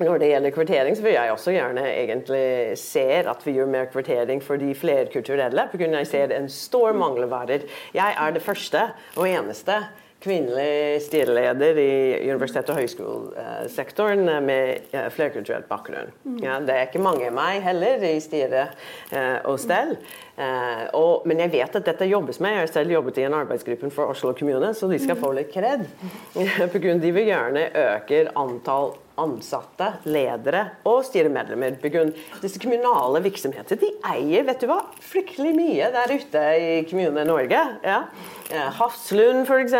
når 0.00 0.18
det 0.18 0.30
gjelder 0.30 0.54
kvartering, 0.54 0.96
så 0.96 1.04
vil 1.04 1.14
jeg 1.14 1.32
også 1.32 1.52
gjerne 1.54 1.84
egentlig 1.86 2.78
se 2.80 3.04
at 3.20 3.44
vi 3.46 3.54
gjør 3.58 3.68
mer 3.70 3.90
kvartering 3.92 4.40
for 4.42 4.58
de 4.58 4.72
flerkulturelle. 4.74 5.68
Pga. 5.70 5.90
jeg 6.00 6.10
ser 6.10 6.32
en 6.34 6.48
stor 6.50 6.96
manglevarer. 6.98 7.68
Jeg 7.94 8.16
er 8.18 8.34
det 8.34 8.42
første 8.42 8.88
og 9.14 9.28
eneste 9.28 9.82
kvinnelig 10.24 11.02
styreleder 11.04 11.78
i 11.78 12.30
universitet- 12.30 12.70
og 12.72 12.78
høyskolesektoren 12.80 14.24
med 14.46 14.94
eh, 14.94 15.08
flerkulturell 15.12 15.66
bakgrunn. 15.68 16.12
Mm. 16.24 16.38
Ja, 16.44 16.58
det 16.64 16.76
er 16.76 16.88
ikke 16.88 17.02
mange 17.04 17.28
av 17.28 17.36
meg 17.36 17.60
heller 17.64 18.04
i 18.08 18.16
styret 18.24 18.72
eh, 19.12 19.38
og 19.44 19.58
stell. 19.60 19.96
Eh, 20.40 20.84
og, 20.96 21.26
men 21.28 21.44
jeg 21.44 21.52
vet 21.58 21.76
at 21.80 21.88
dette 21.90 22.08
jobbes 22.08 22.40
med. 22.40 22.56
Jeg 22.56 22.64
har 22.64 22.72
selv 22.72 22.96
jobbet 22.96 23.20
i 23.20 23.26
en 23.28 23.36
arbeidsgruppe 23.36 23.92
for 23.94 24.14
Oslo 24.14 24.32
kommune, 24.38 24.72
så 24.74 24.88
de 24.90 25.00
skal 25.02 25.20
få 25.20 25.34
litt 25.36 25.52
kred. 25.54 25.86
Pga. 26.74 26.98
de 27.02 27.14
vil 27.14 27.28
gjerne 27.28 27.68
øke 27.84 28.26
antall 28.32 28.94
ansatte, 29.20 29.90
ledere 30.10 30.64
og 30.88 31.04
styremedlemmer. 31.06 31.76
Disse 32.42 32.60
kommunale 32.62 33.22
virksomheter 33.24 33.78
de 33.80 33.90
eier 34.10 34.46
vet 34.46 34.62
du 34.62 34.68
hva, 34.70 34.80
fryktelig 35.04 35.54
mye 35.56 35.90
der 35.94 36.14
ute 36.14 36.44
i 36.58 36.70
kommunene 36.88 37.26
Norge. 37.28 37.60
Ja. 37.84 38.00
Hafslund 38.78 39.48
f.eks., 39.48 39.76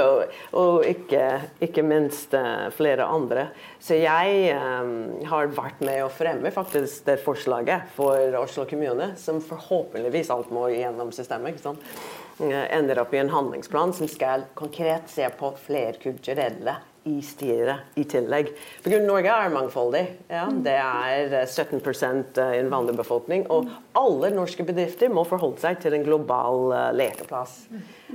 og, 0.00 0.32
og 0.58 0.86
ikke, 0.88 1.24
ikke, 1.62 1.84
minst 1.86 2.34
uh, 2.36 2.68
flere 2.74 3.06
andre. 3.06 3.48
Så 3.80 4.00
jeg 4.00 4.56
um, 4.56 5.20
har 5.30 5.52
vært 5.56 5.84
med 5.84 6.02
å 6.04 6.10
fremme 6.12 6.52
faktisk 6.54 7.06
det 7.06 7.20
forslaget 7.24 7.92
for 7.96 8.40
Oslo 8.40 8.66
kommune, 8.68 9.12
som 9.20 9.40
forhåpentligvis 9.44 10.32
alt 10.34 10.50
må 10.54 10.68
gjennom 10.74 11.14
systemet. 11.14 11.54
ikke 11.54 11.68
sant? 11.70 11.94
ender 12.40 12.96
opp 13.02 13.10
i 13.12 13.18
en 13.20 13.28
handlingsplan 13.28 13.90
som 13.92 14.08
skal 14.08 14.46
konkret 14.56 15.10
se 15.12 15.26
på 15.36 15.50
flerkulturelle 15.66 16.78
i 17.08 17.16
styret 17.24 17.96
i 18.00 18.04
tillegg. 18.04 18.50
For 18.84 18.92
Norge 19.04 19.32
er 19.32 19.54
mangfoldig. 19.54 20.02
Ja. 20.28 20.44
Det 20.52 20.76
er 20.76 21.34
17 21.46 21.80
eh, 21.80 22.58
innvandrerbefolkning. 22.60 23.46
Og 23.50 23.70
alle 23.96 24.32
norske 24.34 24.66
bedrifter 24.68 25.12
må 25.12 25.24
forholde 25.28 25.62
seg 25.62 25.80
til 25.80 25.96
en 25.96 26.04
global 26.04 26.70
uh, 26.74 26.86
lekeplass. 26.96 27.62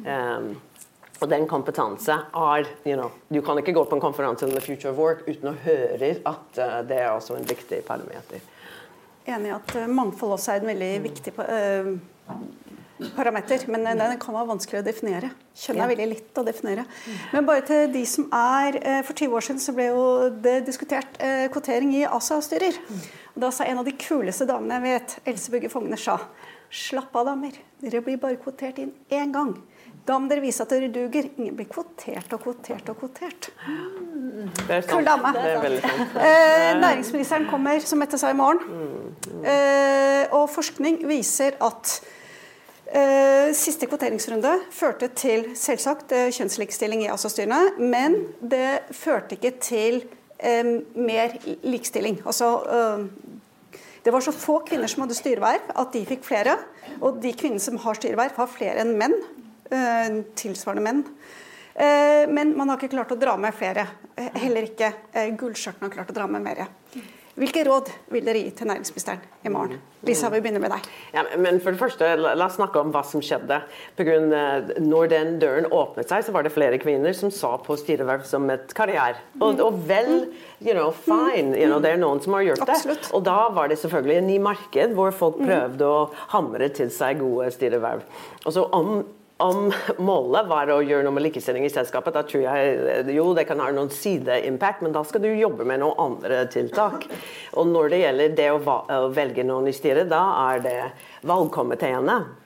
Um, 0.05 0.55
Og 1.23 1.29
den 1.31 1.45
kompetanse 1.47 2.11
er 2.11 2.65
you 2.83 2.95
know, 2.95 3.11
Du 3.31 3.41
kan 3.41 3.57
ikke 3.57 3.73
gå 3.73 3.85
på 3.87 3.95
en 3.95 4.01
konferanse 4.03 4.45
om 4.45 4.51
the 4.51 4.61
future 4.61 4.91
of 4.91 4.97
work 4.99 5.23
uten 5.27 5.53
å 5.53 5.55
høre 5.63 6.11
at 6.27 6.59
uh, 6.59 6.81
det 6.87 6.99
er 6.99 7.13
også 7.13 7.37
en 7.39 7.47
viktig 7.47 7.81
parameter. 7.87 8.43
Enig 9.25 9.49
i 9.49 9.55
at 9.55 9.75
uh, 9.79 9.87
mangfold 9.87 10.35
også 10.35 10.55
er 10.55 10.61
en 10.61 10.69
veldig 10.73 10.91
viktig 11.07 11.33
uh, 11.39 11.95
parameter, 13.15 13.65
men 13.71 13.83
den 13.85 14.15
kan 14.21 14.37
være 14.37 14.49
vanskelig 14.53 14.81
å 14.81 14.85
definere. 14.85 15.31
Kjønn 15.59 15.81
er 15.83 15.91
veldig 15.91 16.07
lett 16.13 16.39
å 16.41 16.45
definere. 16.47 16.85
Men 17.33 17.47
bare 17.47 17.65
til 17.67 17.91
de 17.93 18.05
som 18.09 18.27
er 18.35 18.79
For 19.07 19.13
20 19.13 19.35
år 19.35 19.45
siden 19.47 19.61
så 19.63 19.75
ble 19.75 19.89
jo 19.89 20.05
det 20.43 20.57
diskutert 20.67 21.19
kvotering 21.53 21.93
i 21.95 22.05
ASA-styrer. 22.07 22.79
Da 23.35 23.51
sa 23.51 23.67
en 23.67 23.81
av 23.81 23.87
de 23.87 23.95
kuleste 23.99 24.47
damene 24.47 24.79
jeg 24.79 24.85
vet, 24.85 25.15
Else 25.27 25.51
Bugge 25.51 25.71
Fogner, 25.71 25.99
sa 25.99 26.19
Slapp 26.75 27.13
av, 27.15 27.27
damer. 27.29 27.55
Dere 27.79 28.01
blir 28.03 28.17
bare 28.19 28.39
kvotert 28.41 28.79
inn 28.81 28.91
én 29.13 29.31
gang. 29.31 29.53
Da 30.05 30.17
må 30.19 30.29
dere 30.29 30.43
vise 30.43 30.61
at 30.61 30.73
dere 30.73 30.89
duger. 30.93 31.29
Ingen 31.37 31.55
blir 31.57 31.69
kvotert 31.71 32.33
og 32.35 32.43
kvotert 32.43 32.89
og 32.91 32.99
kvotert. 32.99 33.49
Kul 34.89 35.07
dame. 35.07 35.31
Eh, 35.35 36.71
næringsministeren 36.81 37.47
kommer, 37.49 37.79
som 37.79 38.01
Mette 38.01 38.19
sa, 38.21 38.29
i 38.29 38.37
morgen. 38.37 38.61
Eh, 39.41 40.27
og 40.35 40.49
forskning 40.53 41.01
viser 41.09 41.57
at 41.63 41.95
eh, 42.01 42.11
siste 43.55 43.87
kvoteringsrunde 43.89 44.51
førte 44.73 45.09
til 45.17 45.47
selvsagt 45.57 46.11
eh, 46.15 46.27
kjønnslikestilling 46.35 47.05
i 47.05 47.09
ASA-styrene, 47.09 47.79
men 47.81 48.19
det 48.39 48.85
førte 48.95 49.37
ikke 49.37 49.55
til 49.63 50.03
eh, 50.37 50.69
mer 50.93 51.33
likestilling. 51.65 52.19
Altså 52.25 52.51
eh, 52.69 53.07
det 54.05 54.13
var 54.13 54.21
så 54.21 54.35
få 54.35 54.59
kvinner 54.67 54.91
som 54.91 55.01
hadde 55.01 55.17
styreverv 55.17 55.71
at 55.81 55.95
de 55.95 56.03
fikk 56.05 56.27
flere. 56.27 56.59
Og 57.01 57.17
de 57.23 57.31
kvinnene 57.33 57.63
som 57.63 57.79
har 57.81 57.97
styreverv, 57.97 58.35
har 58.37 58.51
flere 58.53 58.83
enn 58.83 58.93
menn. 58.99 59.15
Eh, 59.73 60.19
tilsvarende 60.37 60.83
menn. 60.85 60.99
Eh, 61.73 62.29
men 62.29 62.53
man 62.57 62.69
har 62.69 62.77
ikke 62.77 62.93
klart 62.93 63.15
å 63.15 63.17
dra 63.17 63.33
med 63.41 63.55
flere. 63.57 63.87
Eh, 64.13 64.29
heller 64.43 64.67
ikke 64.69 64.91
Gullskjørten 65.39 65.87
har 65.87 65.95
klart 65.95 66.13
å 66.13 66.17
dra 66.19 66.27
med 66.29 66.45
mer. 66.45 66.67
Hvilke 67.35 67.65
råd 67.67 67.89
vil 68.13 68.23
dere 68.23 68.39
gi 68.45 68.51
til 68.55 68.69
næringsministeren 68.69 69.23
i 69.43 69.51
morgen? 69.51 69.79
Lisa, 70.07 70.29
vi 70.31 70.39
begynner 70.39 70.61
med 70.63 70.71
deg. 70.71 70.85
Ja, 71.11 71.23
men 71.35 71.57
for 71.59 71.75
det 71.75 71.81
første, 71.81 72.11
La 72.21 72.45
oss 72.45 72.55
snakke 72.55 72.79
om 72.79 72.93
hva 72.93 73.01
som 73.03 73.23
skjedde. 73.25 73.57
Grunn, 73.99 74.31
når 74.85 75.09
den 75.11 75.33
døren 75.41 75.67
åpnet 75.67 76.07
seg, 76.07 76.23
så 76.23 76.35
var 76.35 76.47
det 76.47 76.53
flere 76.55 76.79
kvinner 76.79 77.11
som 77.17 77.33
sa 77.35 77.55
på 77.59 77.75
styreverv 77.81 78.23
som 78.29 78.47
et 78.53 78.71
karriere. 78.77 79.19
Og, 79.41 79.59
og 79.65 79.81
vel, 79.89 80.29
you 80.61 80.77
know, 80.77 80.93
fine. 80.95 81.51
You 81.57 81.67
know, 81.67 81.81
det 81.83 81.91
er 81.95 81.99
noen 81.99 82.23
som 82.23 82.37
har 82.37 82.47
gjort 82.47 82.63
det. 82.63 82.69
Absolutt. 82.77 83.11
Og 83.17 83.27
da 83.27 83.37
var 83.57 83.67
det 83.73 83.81
selvfølgelig 83.83 84.17
en 84.21 84.31
ny 84.31 84.39
marked 84.47 84.95
hvor 84.95 85.11
folk 85.19 85.43
prøvde 85.43 85.91
å 85.91 85.99
hamre 86.37 86.71
til 86.79 86.93
seg 86.93 87.19
gode 87.19 87.51
styreverv. 87.57 88.07
Og 88.45 88.55
så 88.55 88.63
om 88.79 89.01
om 89.37 89.67
målet 89.99 90.47
var 90.47 90.69
å 90.71 90.77
gjøre 90.79 91.03
noe 91.03 91.15
med 91.17 91.25
likestilling 91.25 91.65
i 91.67 91.71
selskapet, 91.73 92.15
da 92.15 92.23
tror 92.23 92.45
jeg 92.45 93.15
jo 93.15 93.27
det 93.35 93.43
kan 93.49 93.59
ha 93.59 93.67
noen 93.75 93.91
sideimpact, 93.91 94.85
men 94.85 94.95
da 94.95 95.03
skal 95.03 95.25
du 95.25 95.29
jobbe 95.33 95.67
med 95.67 95.81
noen 95.83 95.99
andre 96.05 96.45
tiltak. 96.51 97.03
Og 97.59 97.67
når 97.67 97.91
det 97.91 98.01
gjelder 98.05 98.39
det 98.39 98.49
å 98.53 99.03
velge 99.11 99.43
noen 99.47 99.67
i 99.67 99.75
styret, 99.75 100.07
da 100.11 100.23
er 100.53 100.63
det 100.63 100.79
valgkomiteene. 101.27 102.44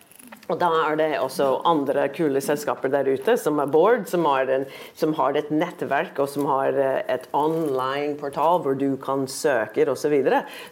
Og 0.50 0.58
da 0.58 0.70
er 0.88 0.98
det 0.98 1.10
også 1.22 1.48
andre 1.70 2.08
kule 2.10 2.42
selskaper 2.42 2.90
der 2.90 3.06
ute, 3.06 3.36
som 3.38 3.60
er 3.62 3.70
Board, 3.70 4.08
som 4.10 4.26
har, 4.26 4.50
en, 4.50 4.66
som 4.98 5.14
har 5.20 5.38
et 5.38 5.52
nettverk 5.54 6.18
og 6.18 6.30
som 6.32 6.48
har 6.50 6.74
eh, 6.74 7.02
et 7.14 7.28
online 7.38 8.16
portal 8.18 8.64
hvor 8.64 8.78
du 8.78 8.96
kan 9.02 9.28
søke 9.30 9.86
osv., 9.90 10.16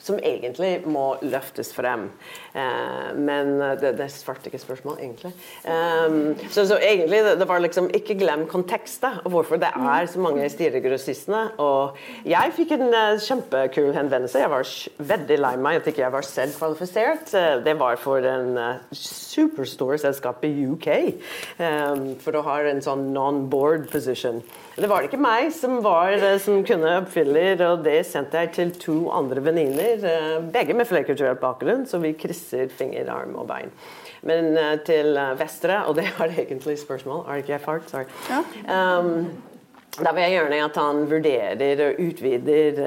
som 0.02 0.18
egentlig 0.18 0.82
må 0.90 1.06
løftes 1.22 1.70
frem. 1.76 2.08
Eh, 2.58 3.12
men 3.22 3.54
det, 3.82 3.94
det 4.00 4.10
svarte 4.14 4.50
ikke 4.50 4.62
spørsmål, 4.64 4.98
egentlig. 5.04 5.34
Um, 5.68 6.34
så, 6.50 6.66
så, 6.66 6.80
egentlig, 6.82 7.22
det, 7.28 7.36
det, 7.40 7.48
var 7.48 7.62
liksom 7.62 7.90
Ikke 7.94 8.16
glem 8.18 8.46
kontekstet 8.50 9.22
og 9.26 9.32
hvorfor 9.32 9.60
det 9.62 9.70
er 9.70 10.10
så 10.10 10.22
mange 10.24 10.50
styregrossistene. 10.50 11.44
Og 11.62 11.98
jeg 12.26 12.56
fikk 12.58 12.74
en 12.78 12.88
uh, 12.90 13.22
kjempekul 13.22 13.94
henvendelse. 13.94 14.42
Jeg 14.42 14.54
var 14.54 14.74
veldig 15.14 15.40
lei 15.44 15.54
meg 15.62 15.82
at 15.82 15.92
ikke 15.92 16.06
jeg 16.06 16.16
var 16.18 16.26
selv 16.26 16.58
kvalifisert. 16.58 17.38
Det 17.66 17.78
var 17.78 18.02
for 18.02 18.26
en 18.26 18.58
uh, 18.58 18.98
super 18.98 19.67
store 19.70 19.98
selskap 20.02 20.44
i 20.48 20.52
UK 20.68 20.88
um, 21.60 22.04
for 22.22 22.38
å 22.38 22.44
ha 22.48 22.58
en 22.70 22.82
sånn 22.84 23.08
non-board 23.16 23.88
position. 23.92 24.42
Det 24.78 24.90
var 24.90 25.02
det 25.02 25.10
ikke 25.10 25.22
meg 25.22 25.50
som, 25.56 25.80
var, 25.86 26.14
eh, 26.14 26.38
som 26.42 26.62
kunne 26.68 27.00
oppfylle, 27.02 27.46
og 27.66 27.84
det 27.86 28.00
sendte 28.10 28.44
jeg 28.44 28.54
til 28.58 28.74
to 28.82 28.98
andre 29.16 29.42
venninner, 29.46 30.04
uh, 30.06 30.38
begge 30.54 30.78
med 30.78 30.90
flerkulturell 30.90 31.40
bakgrunn, 31.42 31.88
så 31.90 32.02
vi 32.04 32.14
krysser 32.18 32.70
finger, 32.74 33.10
arm 33.14 33.36
og 33.40 33.50
bein. 33.50 33.74
Men 34.28 34.54
uh, 34.58 34.76
til 34.86 35.18
Vestre, 35.40 35.84
og 35.90 35.98
det 35.98 36.08
er 36.12 36.40
egentlig 36.46 36.78
spørsmål, 36.82 37.26
er 37.26 37.44
ikke 37.44 37.56
jeg 37.58 37.66
fart? 37.66 37.92
Sorry. 37.92 38.10
Ja. 38.30 38.42
Um, 39.00 39.30
da 39.98 40.12
vil 40.14 40.28
jeg 40.28 40.36
gjerne 40.36 40.58
at 40.62 40.76
han 40.78 41.06
vurderer 41.10 41.80
og 41.88 42.02
utvider, 42.04 42.82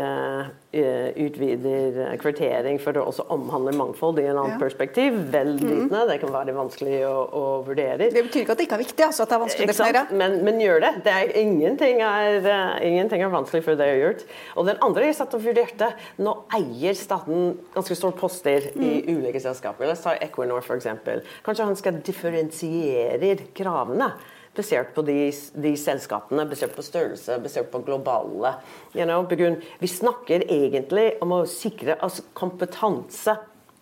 utvider 0.70 2.16
kvartering 2.22 2.76
for 2.78 2.94
å 3.00 3.08
også 3.10 3.24
omhandle 3.34 3.72
mangfold 3.74 4.20
i 4.22 4.26
en 4.28 4.36
annen 4.36 4.54
ja. 4.54 4.60
perspektiv. 4.60 5.16
Vel 5.32 5.56
vitende. 5.56 5.88
Mm. 5.90 6.08
Det 6.10 6.18
kan 6.22 6.32
være 6.34 6.54
vanskelig 6.54 7.00
å, 7.08 7.14
å, 7.26 7.42
vurdere. 7.66 8.10
Det 8.14 8.22
betyr 8.28 8.44
ikke 8.44 8.54
at 8.54 8.62
det 8.62 8.68
ikke 8.68 8.78
er 8.78 8.84
viktig, 8.84 9.04
altså 9.08 9.26
at 9.26 9.32
det 9.32 9.36
er 9.36 9.42
vanskelig 9.44 9.66
å 9.66 9.72
definere. 9.72 10.04
Men, 10.22 10.38
men, 10.46 10.62
gjør 10.62 10.84
det. 10.86 10.92
det 11.06 11.16
er, 11.16 11.34
ingenting, 11.42 12.02
er, 12.06 12.38
uh, 12.46 12.78
ingenting, 12.86 13.24
er, 13.26 13.34
vanskelig 13.34 13.64
for 13.66 13.80
det 13.80 13.90
å 13.90 14.00
gjøre. 14.00 14.26
Og 14.62 14.70
den 14.70 14.82
andre 14.86 15.10
jeg 15.10 15.18
satt 15.18 15.34
og 15.38 15.44
vurderte 15.44 15.90
Nå 16.20 16.34
eier 16.54 16.96
staten 16.98 17.54
ganske 17.74 17.96
store 17.98 18.14
poster 18.18 18.70
mm. 18.74 18.82
i 18.84 18.92
ulike 19.10 19.42
selskaper. 19.42 19.88
La 19.88 19.96
oss 19.96 20.04
ta 20.06 20.14
Equinor 20.22 20.62
f.eks. 20.62 20.86
Kanskje 21.46 21.66
han 21.66 21.78
skal 21.78 21.98
differensiere 22.04 23.34
kravene 23.56 24.12
basert 24.56 24.94
på 24.94 25.04
de, 25.06 25.18
de, 25.62 25.74
selskapene, 25.78 26.46
basert 26.50 26.74
på 26.76 26.84
størrelse, 26.84 27.38
basert 27.42 27.70
på 27.70 27.82
globale 27.86 28.56
you 28.94 29.04
know, 29.04 29.26
Vi 29.78 29.88
snakker 29.88 30.44
egentlig 30.50 31.14
om 31.22 31.32
å 31.32 31.44
sikre 31.46 31.96
altså, 32.00 32.26
kompetanse 32.34 33.36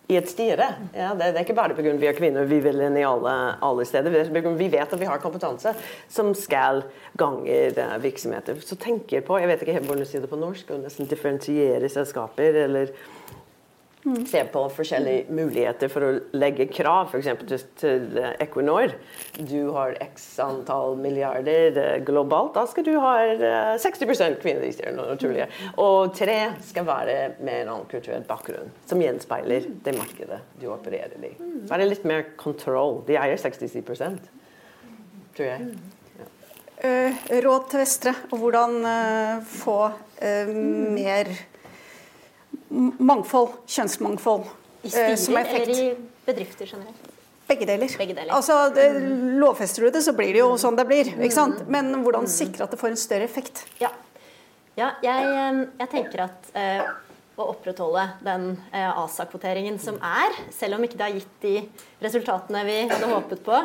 i 0.08 0.16
et 0.16 0.28
styre. 0.30 0.66
Ja, 0.96 1.10
det, 1.12 1.34
det, 1.34 1.40
er 1.40 1.44
ikke 1.44 1.56
bare 1.56 1.76
pga. 1.76 1.92
vi 2.00 2.08
er 2.08 2.16
kvinner 2.16 2.48
vi 2.48 2.62
vil 2.64 2.80
inn 2.80 2.96
i 2.96 3.04
alle, 3.04 3.34
alle 3.64 3.84
steder. 3.84 4.30
Vi 4.32 4.68
vet 4.72 4.94
at 4.94 5.00
vi 5.00 5.08
har 5.08 5.20
kompetanse 5.20 5.74
som 6.08 6.32
skal 6.36 6.86
ganger 7.20 7.76
uh, 7.76 7.98
virksomheter. 8.00 8.56
Så 8.64 8.78
tenker 8.80 9.24
på, 9.26 9.36
jeg 9.40 9.50
vet 9.50 9.64
ikke 9.64 9.76
helt 9.76 9.88
hvordan 9.88 10.06
du 10.06 10.08
sier 10.08 10.24
det 10.24 10.32
på 10.32 10.40
norsk, 10.40 10.72
å 10.72 10.80
nesten 10.80 11.10
differensiere 11.10 11.92
selskaper 11.92 12.56
eller. 12.64 12.96
Se 14.28 14.44
på 14.52 14.62
forskjellige 14.72 15.32
muligheter 15.34 15.90
for 15.92 16.04
å 16.04 16.10
legge 16.38 16.68
krav, 16.70 17.10
f.eks. 17.12 17.64
Til, 17.80 18.06
Equinor. 18.40 18.94
Du 19.36 19.70
har 19.74 19.96
x 20.02 20.26
antall 20.42 20.96
milliarder 21.00 21.78
eh, 21.82 21.96
globalt. 22.06 22.54
Da 22.56 22.64
skal 22.70 22.86
du 22.86 22.94
ha 23.02 23.14
60 23.80 24.06
eh, 24.14 24.36
kvinner 24.40 24.64
i 24.68 24.72
styret. 24.74 25.58
Og 25.82 26.14
tre 26.16 26.38
skal 26.70 26.88
være 26.88 27.18
med 27.42 27.64
en 27.64 27.74
annen 27.74 27.90
kulturell 27.90 28.24
bakgrunn, 28.28 28.72
som 28.88 29.02
gjenspeiler 29.02 29.68
det 29.84 29.96
markedet 29.98 30.40
du 30.60 30.68
opererer 30.72 31.28
i. 31.28 31.34
Være 31.68 31.90
litt 31.90 32.08
mer 32.08 32.32
kontroll. 32.40 33.02
De 33.08 33.18
eier 33.20 33.38
67%, 33.40 34.32
tror 35.36 35.48
jeg. 35.52 35.70
Ja. 36.18 36.32
Uh, 36.78 37.22
råd 37.42 37.70
til 37.72 37.80
Vestre, 37.82 38.12
og 38.30 38.38
hvordan 38.38 38.76
uh, 38.86 39.46
få 39.50 39.80
mer 40.54 41.30
mangfold, 42.70 43.60
kjønnsmangfold. 43.70 44.48
I 44.82 44.92
eh, 44.92 45.14
styrer 45.18 45.54
eller 45.62 45.80
i 45.82 45.88
bedrifter 46.26 46.68
generelt? 46.68 47.14
Begge 47.48 47.66
deler. 47.66 47.88
Begge 47.98 48.14
deler. 48.14 48.32
Altså, 48.36 48.68
det, 48.74 48.90
lovfester 49.40 49.86
du 49.86 49.90
det, 49.90 50.02
så 50.04 50.12
blir 50.12 50.34
det 50.36 50.42
jo 50.42 50.52
sånn 50.60 50.76
det 50.76 50.84
blir. 50.88 51.14
ikke 51.16 51.34
sant? 51.34 51.64
Men 51.72 51.90
hvordan 52.04 52.28
sikre 52.28 52.66
at 52.66 52.74
det 52.74 52.80
får 52.80 52.92
en 52.92 53.00
større 53.00 53.24
effekt? 53.28 53.64
Ja, 53.80 53.90
ja 54.76 54.92
jeg, 55.04 55.28
eh, 55.32 55.62
jeg, 55.80 55.90
tenker 55.94 56.26
at 56.26 56.50
eh, 56.58 56.82
å 57.38 57.48
opprettholde 57.54 58.04
den 58.26 58.50
eh, 58.72 58.90
ASA-kvoteringen 58.90 59.78
som 59.80 59.96
er, 60.04 60.36
selv 60.54 60.76
om 60.76 60.84
ikke 60.84 61.00
det 61.00 61.06
har 61.06 61.16
gitt 61.16 61.40
de 61.44 61.54
resultatene 62.02 62.64
vi 62.68 62.78
hadde 62.90 63.10
håpet 63.10 63.44
på 63.46 63.58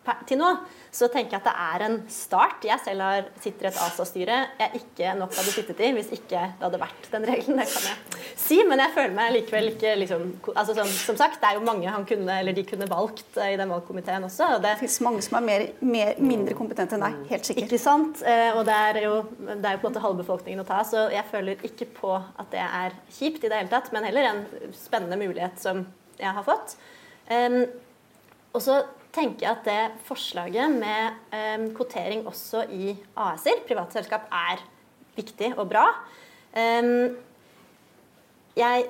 per, 0.00 0.22
til 0.28 0.40
nå, 0.40 0.48
så 0.90 1.08
tenker 1.12 1.36
jeg 1.36 1.42
at 1.42 1.48
det 1.48 1.52
er 1.62 1.84
en 1.86 1.96
start. 2.10 2.64
Jeg 2.66 2.80
selv 2.82 3.04
har, 3.04 3.26
sitter 3.42 3.68
i 3.68 3.70
et 3.70 3.80
ASA-styre 3.84 4.38
jeg 4.58 4.80
ikke 4.80 5.12
nok 5.18 5.34
hadde 5.36 5.52
sittet 5.52 5.82
i 5.84 5.90
hvis 5.96 6.10
ikke 6.16 6.40
det 6.40 6.64
hadde 6.64 6.80
vært 6.80 7.08
den 7.12 7.26
regelen. 7.28 7.60
Det 7.60 7.66
kan 7.70 7.88
jeg 7.90 8.32
si, 8.40 8.58
men 8.66 8.82
jeg 8.82 8.94
føler 8.96 9.14
meg 9.16 9.34
likevel 9.36 9.70
ikke 9.74 9.92
liksom, 10.00 10.24
altså 10.54 10.76
som, 10.78 10.90
som, 10.94 11.18
sagt, 11.20 11.38
det 11.42 11.50
er 11.50 11.58
jo 11.58 11.66
mange 11.68 11.92
han 11.92 12.06
kunne, 12.08 12.40
eller 12.40 12.56
de 12.56 12.64
kunne 12.66 12.88
valgt 12.90 13.38
eh, 13.38 13.52
i 13.54 13.60
den 13.60 13.70
valgkomiteen 13.74 14.26
også. 14.26 14.56
Og 14.56 14.64
det, 14.64 14.72
det 14.72 14.82
fins 14.82 14.98
mange 15.06 15.22
som 15.26 15.38
er 15.40 15.46
mer, 15.46 15.66
mer, 15.84 16.24
mindre 16.24 16.56
kompetente 16.58 16.96
enn 16.96 17.06
deg, 17.06 17.20
helt 17.34 17.50
sikkert. 17.50 17.68
Ikke 17.68 17.82
sant? 17.82 18.24
Eh, 18.24 18.50
og 18.56 18.64
det 18.68 18.80
er, 18.88 19.02
jo, 19.06 19.22
det 19.52 19.60
er 19.60 19.76
jo 19.76 19.84
på 19.84 19.86
en 19.86 19.92
måte 19.92 20.04
halve 20.06 20.22
befolkningen 20.24 20.64
å 20.64 20.68
ta, 20.68 20.82
så 20.88 21.06
jeg 21.12 21.28
føler 21.30 21.68
ikke 21.70 21.90
på 22.00 22.16
at 22.16 22.50
det 22.54 22.64
er 22.66 22.98
kjipt 23.20 23.44
i 23.44 23.52
det 23.52 23.62
hele 23.62 23.72
tatt, 23.72 23.92
men 23.94 24.08
heller 24.08 24.32
en 24.32 24.44
spennende 24.76 25.20
mulighet 25.20 25.60
som 25.60 25.84
jeg 26.20 26.36
har 26.36 26.46
fått. 26.46 26.76
Um, 27.30 27.62
og 28.50 28.62
så 28.64 28.80
tenker 29.14 29.46
jeg 29.46 29.52
at 29.56 29.66
det 29.66 30.06
forslaget 30.06 30.76
med 30.76 31.18
um, 31.34 31.66
kvotering 31.76 32.24
også 32.30 32.64
i 32.74 32.94
AS-er, 33.18 33.64
private 33.66 33.98
selskap, 33.98 34.28
er 34.30 34.62
viktig 35.18 35.52
og 35.56 35.68
bra. 35.70 35.86
Um, 36.54 37.18
jeg 38.58 38.88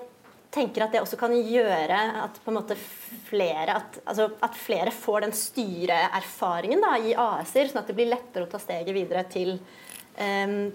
tenker 0.50 0.82
at 0.82 0.94
det 0.94 1.02
også 1.04 1.18
kan 1.20 1.34
gjøre 1.36 1.98
at 2.24 2.40
flere, 3.28 3.76
at, 3.76 4.00
altså, 4.04 4.30
at 4.42 4.56
flere 4.58 4.90
får 4.90 5.26
den 5.26 5.34
styreerfaringen 5.36 6.82
da, 6.82 6.96
i 6.98 7.14
AS-er, 7.14 7.70
sånn 7.70 7.84
at 7.84 7.92
det 7.92 7.96
blir 7.98 8.10
lettere 8.10 8.48
å 8.48 8.50
ta 8.50 8.58
steget 8.58 8.90
videre 8.96 9.22
til, 9.30 9.58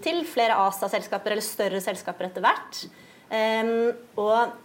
til 0.06 0.22
flere 0.32 0.56
ASA-selskaper 0.64 1.36
eller 1.36 1.44
større 1.44 1.82
selskaper 1.84 2.30
etter 2.30 2.46
hvert. 2.46 2.80
Og 4.16 4.56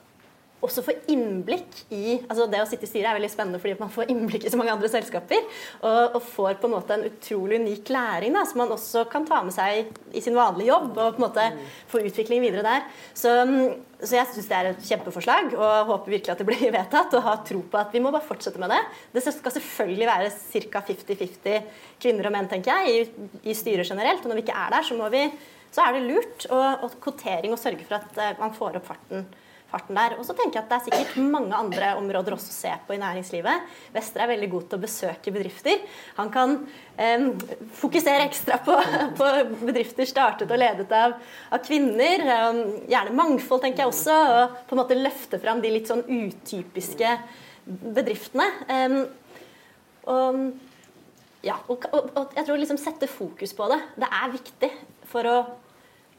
også 0.64 0.82
få 0.84 0.94
innblikk 1.12 1.84
i 1.94 2.18
altså 2.20 2.46
Det 2.50 2.60
å 2.60 2.66
sitte 2.68 2.84
i 2.84 2.90
styret 2.90 3.10
er 3.10 3.16
veldig 3.16 3.30
spennende 3.32 3.60
fordi 3.62 3.76
man 3.80 3.92
får 3.92 4.10
innblikk 4.12 4.44
i 4.44 4.52
så 4.52 4.58
mange 4.60 4.74
andre 4.74 4.90
selskaper. 4.92 5.46
Og, 5.80 6.16
og 6.18 6.24
får 6.34 6.58
på 6.60 6.68
en 6.68 6.74
måte 6.74 6.96
en 6.96 7.06
utrolig 7.08 7.60
unik 7.62 7.92
læring 7.94 8.36
da, 8.36 8.44
som 8.48 8.60
man 8.62 8.74
også 8.74 9.06
kan 9.10 9.26
ta 9.28 9.40
med 9.46 9.56
seg 9.56 9.88
i 10.16 10.22
sin 10.24 10.36
vanlige 10.36 10.70
jobb. 10.70 10.90
Og 10.92 11.16
på 11.16 11.22
en 11.22 11.26
måte 11.26 11.46
få 11.90 12.02
utvikling 12.04 12.44
videre 12.44 12.64
der. 12.66 12.88
Så, 13.16 13.32
så 14.02 14.18
jeg 14.18 14.28
syns 14.34 14.50
det 14.50 14.58
er 14.58 14.70
et 14.72 14.88
kjempeforslag 14.90 15.54
og 15.56 15.92
håper 15.94 16.16
virkelig 16.16 16.34
at 16.34 16.42
det 16.42 16.48
blir 16.50 16.66
vedtatt. 16.78 17.16
Og 17.16 17.26
har 17.26 17.44
tro 17.48 17.62
på 17.64 17.80
at 17.80 17.96
vi 17.96 18.04
må 18.04 18.12
bare 18.12 18.26
fortsette 18.26 18.60
med 18.60 18.72
det. 18.74 18.82
Det 19.16 19.24
skal 19.26 19.56
selvfølgelig 19.56 20.10
være 20.12 20.34
ca. 20.36 20.84
50-50 20.90 21.70
kvinner 22.00 22.28
og 22.28 22.36
menn, 22.36 22.50
tenker 22.50 22.84
jeg, 22.84 23.08
i, 23.08 23.28
i 23.48 23.56
styret 23.56 23.88
generelt. 23.88 24.24
Og 24.24 24.32
når 24.32 24.42
vi 24.42 24.48
ikke 24.48 24.60
er 24.60 24.76
der, 24.76 24.84
så, 24.84 25.12
vi, 25.12 25.26
så 25.72 25.86
er 25.86 25.96
det 25.96 26.08
lurt 26.08 26.50
og, 26.52 26.90
kvotering 27.00 27.56
og 27.56 27.62
sørge 27.62 27.86
for 27.88 28.00
at 28.00 28.20
uh, 28.20 28.42
man 28.42 28.52
får 28.56 28.80
opp 28.80 28.92
farten 28.92 29.30
farten 29.70 29.98
der. 29.98 30.16
Og 30.18 30.26
så 30.26 30.34
tenker 30.36 30.58
jeg 30.58 30.66
at 30.66 30.70
det 30.70 30.76
er 30.78 30.86
sikkert 30.86 31.30
mange 31.32 31.56
andre 31.56 31.92
områder 32.00 32.34
også 32.36 32.52
å 32.52 32.56
se 32.56 32.72
på 32.86 32.96
i 32.96 33.00
næringslivet. 33.00 33.68
Vestre 33.94 34.24
er 34.24 34.32
veldig 34.32 34.50
god 34.52 34.66
til 34.68 34.78
å 34.78 34.84
besøke 34.84 35.34
bedrifter. 35.34 35.84
Han 36.18 36.32
kan 36.34 36.56
eh, 37.00 37.28
fokusere 37.80 38.26
ekstra 38.28 38.60
på, 38.66 38.76
på, 39.18 39.30
bedrifter 39.62 40.08
startet 40.10 40.50
og 40.50 40.60
ledet 40.60 40.90
av, 40.96 41.16
av 41.50 41.62
kvinner. 41.66 42.26
Um, 42.50 42.60
gjerne 42.90 43.14
mangfold, 43.16 43.64
tenker 43.64 43.84
jeg 43.84 43.94
også. 43.94 44.18
Og 44.34 44.58
på 44.66 44.76
en 44.76 44.82
måte 44.82 44.98
løfte 44.98 45.40
fram 45.42 45.62
de 45.62 45.72
litt 45.74 45.90
sånn 45.90 46.04
utypiske 46.06 47.14
bedriftene. 47.66 48.50
Um, 48.68 49.00
og, 50.10 50.44
ja, 51.46 51.58
og, 51.68 51.84
og, 51.92 52.14
og 52.16 52.38
jeg 52.38 52.46
tror 52.46 52.60
liksom 52.60 52.80
sette 52.80 53.08
fokus 53.10 53.54
på 53.56 53.68
det. 53.72 53.80
Det 54.00 54.08
er 54.20 54.32
viktig 54.34 54.72
for 55.10 55.28
å 55.28 55.36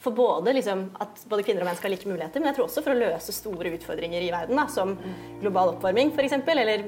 for 0.01 0.11
både 0.17 0.53
liksom, 0.53 0.87
at 0.99 1.21
både 1.29 1.45
kvinner 1.45 1.61
og 1.61 1.69
menn 1.69 1.77
skal 1.77 1.91
ha 1.91 1.93
like 1.93 2.09
muligheter, 2.09 2.41
men 2.41 2.49
jeg 2.49 2.57
tror 2.57 2.67
også 2.67 2.81
for 2.81 2.95
å 2.95 2.97
løse 2.97 3.35
store 3.35 3.75
utfordringer 3.77 4.23
i 4.25 4.31
verden, 4.33 4.57
da, 4.57 4.65
som 4.71 4.95
global 5.43 5.75
oppvarming 5.75 6.13
f.eks., 6.15 6.39
eller 6.41 6.87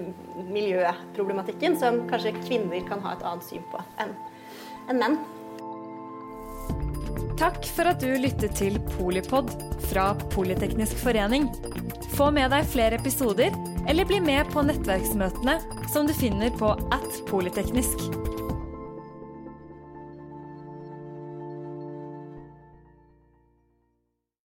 miljøproblematikken, 0.50 1.77
som 1.79 2.03
kanskje 2.10 2.34
kvinner 2.41 2.82
kan 2.89 3.03
ha 3.05 3.13
et 3.13 3.25
annet 3.29 3.46
syn 3.46 3.65
på 3.72 3.84
enn 4.01 4.17
en 4.89 5.00
menn. 5.00 5.22
Takk 7.39 7.63
for 7.75 7.89
at 7.89 8.01
du 8.03 8.12
lyttet 8.22 8.58
til 8.58 8.77
Polipod 8.93 9.51
fra 9.89 10.12
Politeknisk 10.34 10.98
forening. 11.01 11.48
Få 12.17 12.29
med 12.34 12.53
deg 12.53 12.67
flere 12.70 13.00
episoder, 13.01 13.55
eller 13.89 14.08
bli 14.10 14.22
med 14.24 14.50
på 14.53 14.65
nettverksmøtene 14.65 15.58
som 15.93 16.10
du 16.10 16.13
finner 16.17 16.53
på 16.60 16.75
at 16.93 17.24
polyteknisk. 17.29 18.33